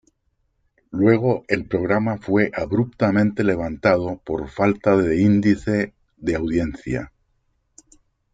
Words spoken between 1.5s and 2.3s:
programa